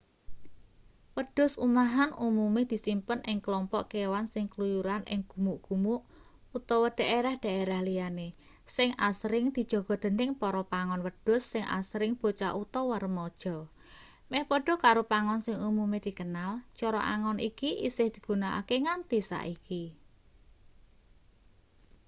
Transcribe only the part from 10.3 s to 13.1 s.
para pangon wedhus sing asring bocah utawa